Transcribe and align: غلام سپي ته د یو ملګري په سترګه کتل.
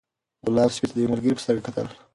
غلام 0.45 0.69
سپي 0.75 0.85
ته 0.89 0.93
د 0.95 0.97
یو 1.03 1.11
ملګري 1.13 1.33
په 1.37 1.43
سترګه 1.43 1.63
کتل. 1.67 1.87